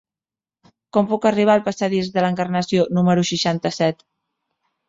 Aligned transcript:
Com 0.97 1.09
puc 1.11 1.27
arribar 1.31 1.53
al 1.57 1.63
passadís 1.69 2.09
de 2.15 2.25
l'Encarnació 2.25 2.89
número 3.01 3.27
seixanta-set? 3.33 4.07